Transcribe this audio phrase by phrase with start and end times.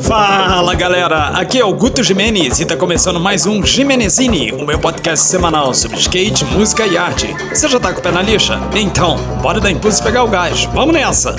[0.00, 4.78] Fala galera, aqui é o Guto Jimenez e tá começando mais um Jimenezini, o meu
[4.78, 7.26] podcast semanal sobre skate, música e arte.
[7.50, 8.58] Você já tá com o pé na lixa?
[8.74, 11.36] Então, bora dar impulso e pegar o gás, vamos nessa!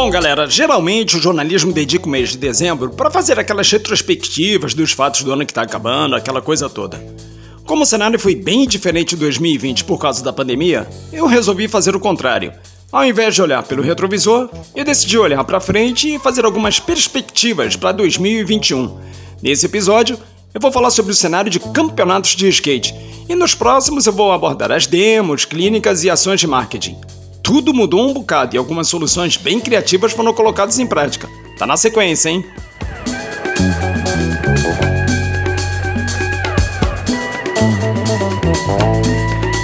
[0.00, 4.92] Bom, galera, geralmente o jornalismo dedica o mês de dezembro para fazer aquelas retrospectivas dos
[4.92, 7.04] fatos do ano que está acabando, aquela coisa toda.
[7.66, 11.96] Como o cenário foi bem diferente de 2020 por causa da pandemia, eu resolvi fazer
[11.96, 12.52] o contrário.
[12.92, 17.74] Ao invés de olhar pelo retrovisor, eu decidi olhar para frente e fazer algumas perspectivas
[17.74, 19.00] para 2021.
[19.42, 20.16] Nesse episódio,
[20.54, 22.94] eu vou falar sobre o cenário de campeonatos de skate,
[23.28, 26.96] e nos próximos eu vou abordar as demos, clínicas e ações de marketing.
[27.42, 31.28] Tudo mudou um bocado e algumas soluções bem criativas foram colocadas em prática.
[31.58, 32.44] Tá na sequência, hein?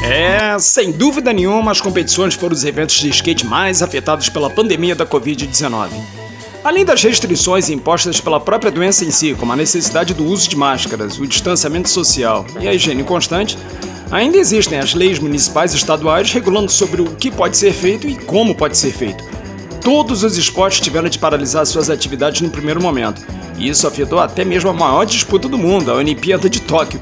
[0.05, 4.95] É, sem dúvida nenhuma, as competições foram os eventos de skate mais afetados pela pandemia
[4.95, 5.91] da Covid-19.
[6.65, 10.57] Além das restrições impostas pela própria doença em si, como a necessidade do uso de
[10.57, 13.59] máscaras, o distanciamento social e a higiene constante,
[14.11, 18.15] ainda existem as leis municipais e estaduais regulando sobre o que pode ser feito e
[18.15, 19.25] como pode ser feito.
[19.81, 23.23] Todos os esportes tiveram de paralisar suas atividades no primeiro momento,
[23.59, 27.01] e isso afetou até mesmo a maior disputa do mundo, a Olimpíada de Tóquio,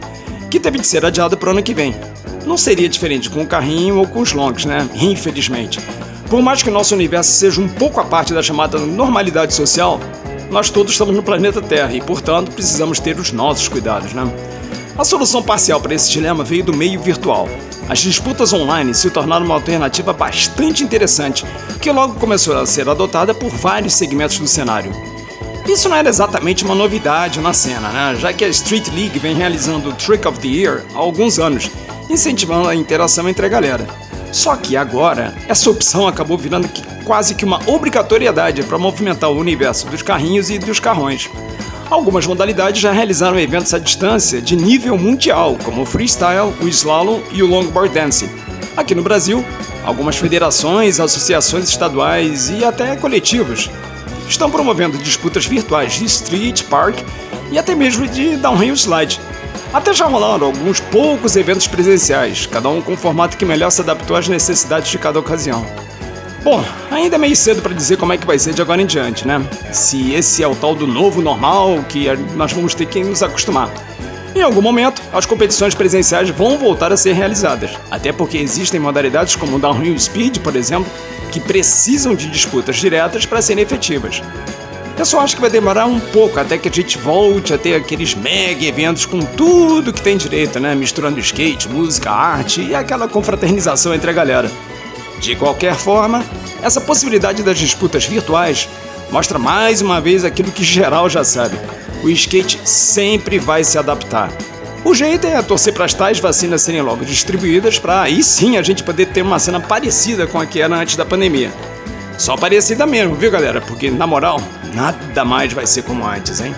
[0.50, 1.94] que teve de ser adiada para o ano que vem.
[2.44, 4.88] Não seria diferente com o carrinho ou com os longs, né?
[4.94, 5.80] Infelizmente.
[6.28, 10.00] Por mais que o nosso universo seja um pouco a parte da chamada normalidade social,
[10.50, 14.24] nós todos estamos no planeta Terra e, portanto, precisamos ter os nossos cuidados, né?
[14.96, 17.48] A solução parcial para esse dilema veio do meio virtual.
[17.88, 21.46] As disputas online se tornaram uma alternativa bastante interessante,
[21.80, 24.92] que logo começou a ser adotada por vários segmentos do cenário.
[25.66, 28.16] Isso não era exatamente uma novidade na cena, né?
[28.18, 31.70] já que a Street League vem realizando o Trick of the Year há alguns anos,
[32.10, 33.86] incentivando a interação entre a galera.
[34.30, 36.68] Só que agora, essa opção acabou virando
[37.04, 41.30] quase que uma obrigatoriedade para movimentar o universo dos carrinhos e dos carrões.
[41.92, 47.20] Algumas modalidades já realizaram eventos à distância de nível mundial, como o freestyle, o slalom
[47.30, 48.30] e o longboard dancing.
[48.74, 49.44] Aqui no Brasil,
[49.84, 53.68] algumas federações, associações estaduais e até coletivos
[54.26, 56.96] estão promovendo disputas virtuais de street, park
[57.50, 59.20] e até mesmo de downhill slide,
[59.70, 63.82] até já rolaram alguns poucos eventos presenciais, cada um com um formato que melhor se
[63.82, 65.62] adaptou às necessidades de cada ocasião.
[66.42, 68.86] Bom, ainda é meio cedo para dizer como é que vai ser de agora em
[68.86, 69.40] diante, né?
[69.72, 73.70] Se esse é o tal do novo normal que nós vamos ter que nos acostumar.
[74.34, 79.36] Em algum momento, as competições presenciais vão voltar a ser realizadas, até porque existem modalidades
[79.36, 80.90] como o Downhill Speed, por exemplo,
[81.30, 84.20] que precisam de disputas diretas para serem efetivas.
[84.98, 87.76] Eu só acho que vai demorar um pouco até que a gente volte a ter
[87.76, 90.74] aqueles mega eventos com tudo que tem direito, né?
[90.74, 94.50] Misturando skate, música, arte e aquela confraternização entre a galera.
[95.22, 96.24] De qualquer forma,
[96.60, 98.68] essa possibilidade das disputas virtuais
[99.08, 101.56] mostra mais uma vez aquilo que geral já sabe:
[102.02, 104.32] o skate sempre vai se adaptar.
[104.84, 108.62] O jeito é torcer para as tais vacinas serem logo distribuídas para aí sim a
[108.62, 111.52] gente poder ter uma cena parecida com a que era antes da pandemia.
[112.18, 113.60] Só parecida mesmo, viu galera?
[113.60, 114.40] Porque na moral,
[114.74, 116.52] nada mais vai ser como antes, hein?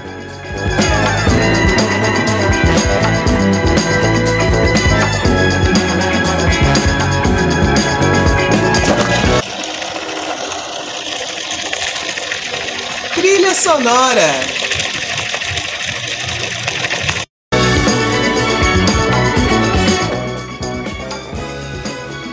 [13.64, 14.20] Sonora.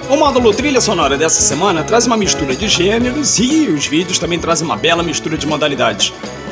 [0.09, 4.39] O módulo trilha sonora dessa semana traz uma mistura de gêneros e os vídeos também
[4.39, 6.11] trazem uma bela mistura de modalidades.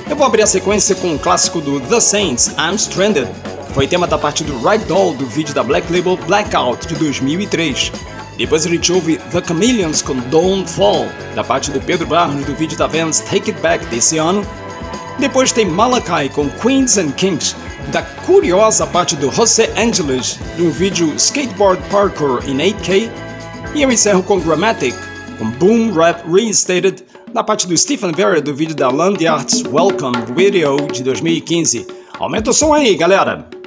[0.09, 3.27] Eu vou abrir a sequência com o clássico do The Saints, I'm Stranded,
[3.67, 6.95] que foi tema da parte do Right Doll do vídeo da Black Label Blackout de
[6.95, 7.91] 2003.
[8.37, 11.05] Depois a gente ouve The Chameleons com Don't Fall,
[11.35, 14.47] da parte do Pedro Barros do vídeo da Vans Take It Back desse ano.
[15.19, 17.53] Depois tem Malachi com Queens and Kings,
[17.91, 23.11] da curiosa parte do José Angeles do vídeo Skateboard Parkour in 8K
[23.75, 24.95] e eu encerro com Grammatic,
[25.37, 30.17] com Boom Rap Reinstated, na parte do Stephen Vera do vídeo da Land Arts Welcome
[30.35, 31.85] Video de 2015.
[32.17, 33.58] Aumenta o som aí, galera!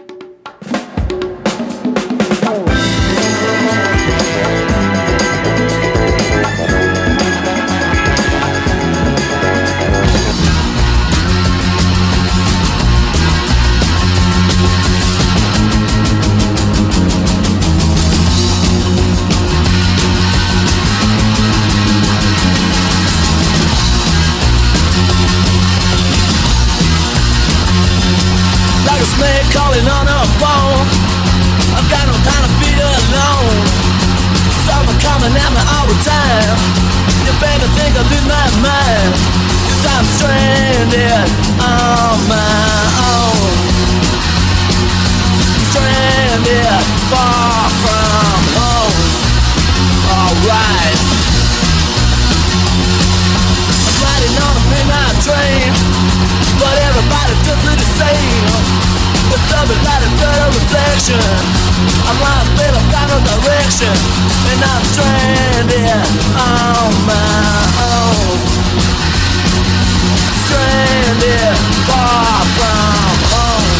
[29.22, 30.86] A calling on her phone.
[31.78, 33.62] I've got no time to be alone.
[34.66, 36.58] Summer coming at me all the time.
[37.22, 39.12] You better think I'll lose my mind.
[39.66, 41.26] Cause I'm stranded
[41.62, 42.82] on my
[43.14, 43.50] own.
[45.70, 48.96] Stranded far from home.
[50.10, 50.98] Alright.
[53.86, 55.70] I'm riding on a midnight train.
[56.58, 58.91] But everybody just look the same
[59.32, 61.72] With something like a dirt reflection
[62.04, 63.88] I'm lost, I've got no direction.
[63.88, 66.04] And I'm stranded
[66.36, 68.36] on my own.
[70.44, 71.56] Stranded
[71.88, 73.72] far from home.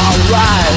[0.00, 0.74] Alright.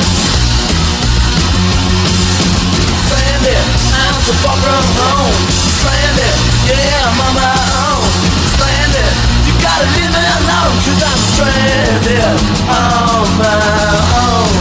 [3.08, 3.66] Stranded,
[3.96, 5.38] I'm so far from home.
[5.80, 6.36] Stranded,
[6.68, 7.61] yeah, I'm on my
[9.96, 12.38] leave me I'm stranded
[12.70, 13.62] on my
[14.22, 14.52] own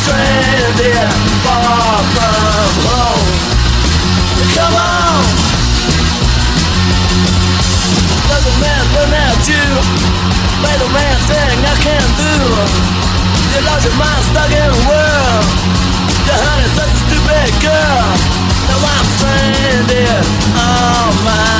[0.00, 1.10] Stranded
[1.44, 3.28] far from home
[4.56, 5.44] Come on
[8.60, 8.84] man.
[9.12, 9.66] at you
[10.94, 12.34] man thing I can't do
[13.52, 15.44] You lost your mind stuck in a world
[16.74, 18.04] such a stupid girl
[18.68, 20.24] Now I'm stranded
[20.56, 21.53] on my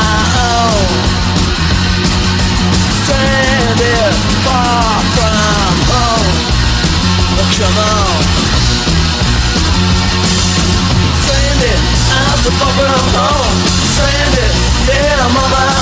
[7.64, 8.22] On.
[11.24, 11.80] Stranded,
[12.12, 13.56] I'm so far from home.
[13.94, 14.52] Stranded,
[14.88, 15.73] yeah, I'm on my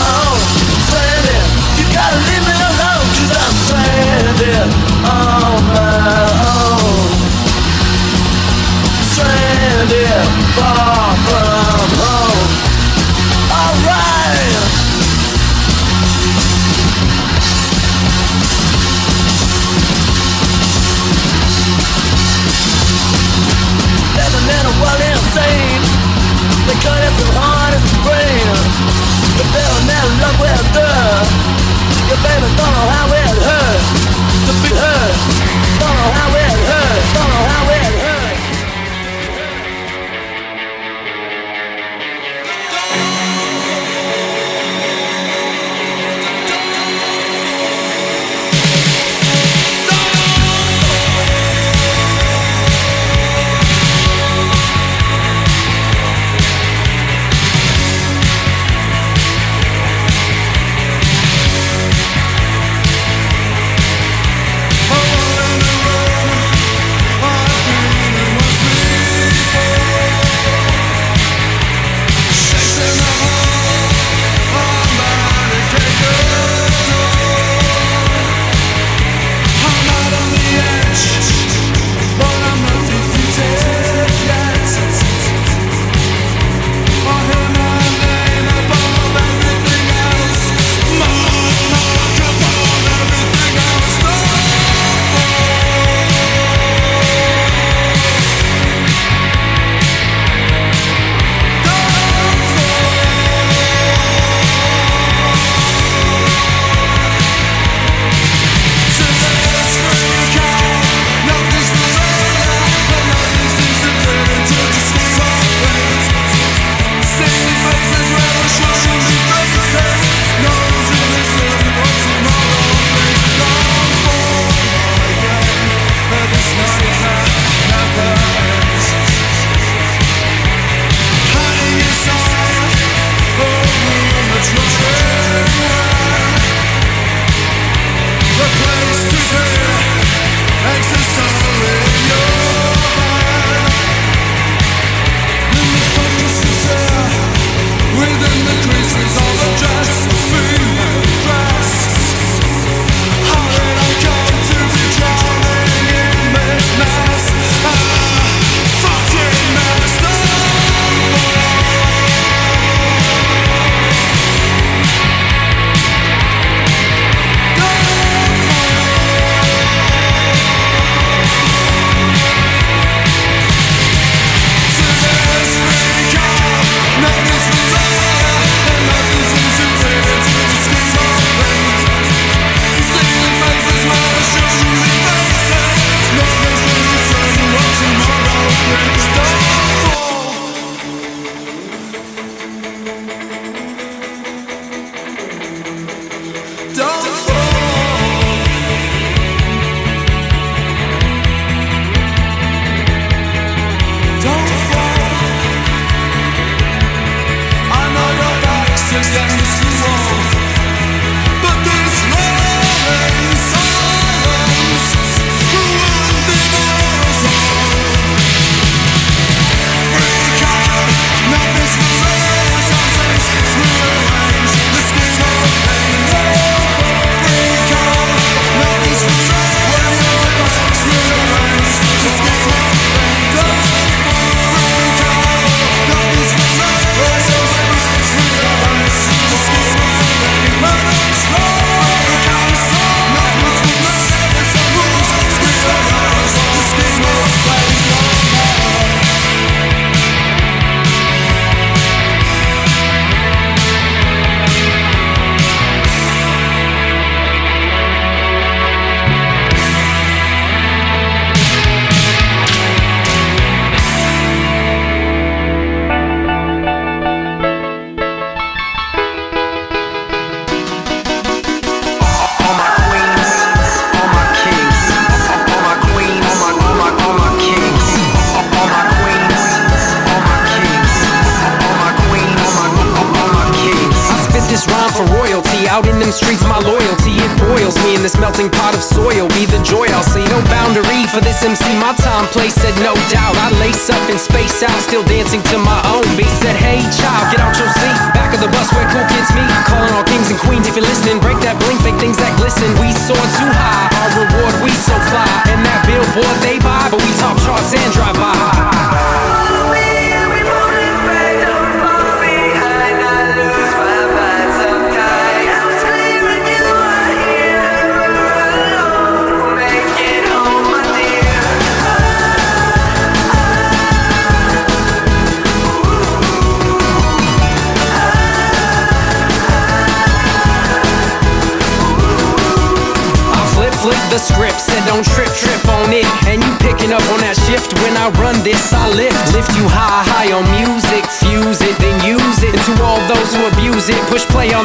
[285.73, 289.25] out in them streets, my loyalty, it boils me in this melting pot of soil.
[289.33, 290.21] Be the joy I'll see.
[290.29, 293.33] No boundary for this MC, my time, place said no doubt.
[293.41, 296.29] I lace up and space out, still dancing to my own beat.
[296.45, 297.99] Said, hey child, get out your seat.
[298.13, 299.49] Back of the bus where cool kids meet.
[299.65, 301.17] Calling all kings and queens if you're listening.
[301.25, 302.69] Break that blink, fake things that glisten.
[302.77, 305.25] We soar too high, our reward we so fly.
[305.49, 310.02] And that billboard they buy, but we top charts and drive by.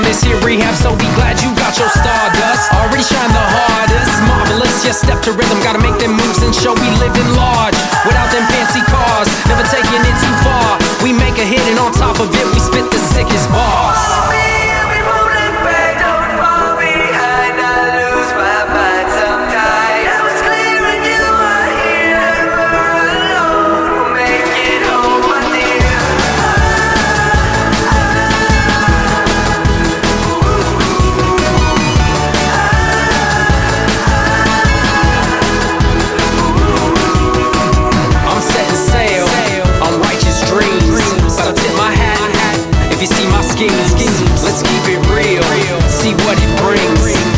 [0.08, 2.72] This here rehab, so be glad you got your stardust.
[2.72, 5.60] Already shine the hardest, marvelous, just step to rhythm.
[5.60, 7.76] Gotta make them moves and show we live in large.
[8.08, 8.80] Without them fancy
[44.00, 44.44] schemes.
[44.44, 47.37] Let's keep it real, see what it brings.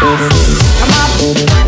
[0.00, 1.59] Come on,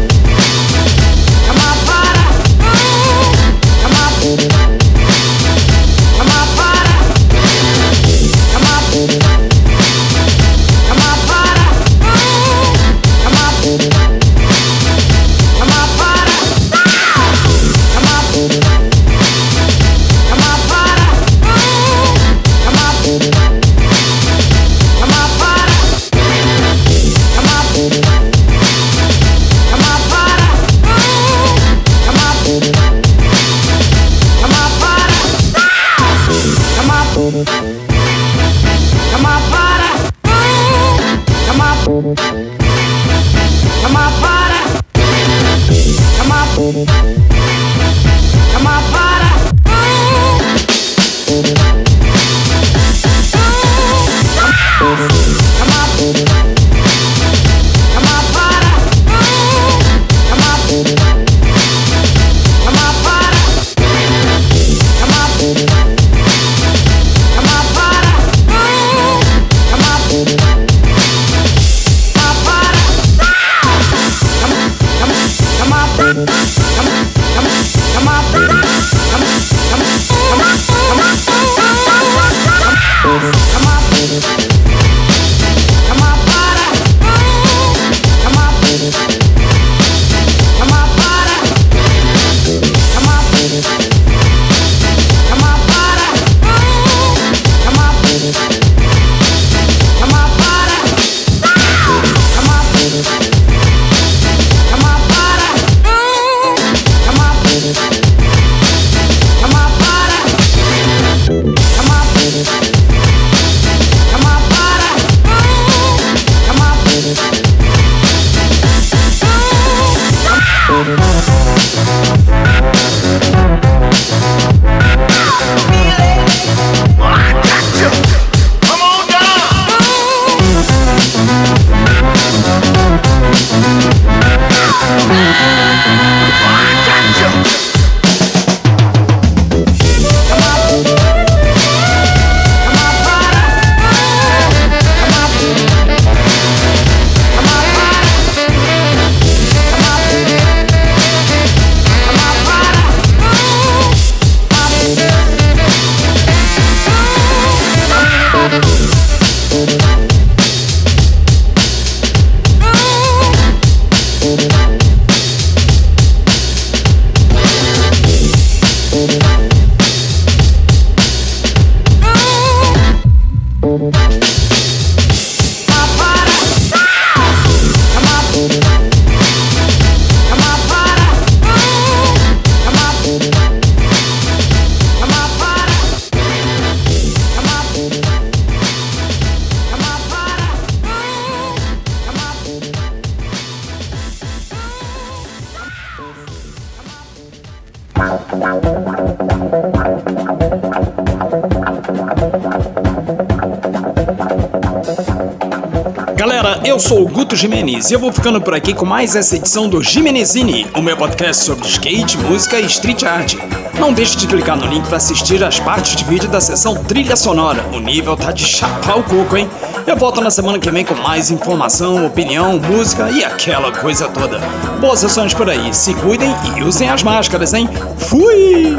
[207.13, 210.81] Guto Jimenez e eu vou ficando por aqui com mais essa edição do Jimenezini, o
[210.81, 213.35] meu podcast sobre skate, música e street art.
[213.79, 217.15] Não deixe de clicar no link para assistir as partes de vídeo da sessão trilha
[217.15, 217.67] sonora.
[217.75, 219.49] O nível tá de chapar o coco, hein?
[219.87, 224.39] Eu volto na semana que vem com mais informação, opinião, música e aquela coisa toda.
[224.81, 227.69] Boas sessões por aí, se cuidem e usem as máscaras, hein?
[227.99, 228.75] Fui!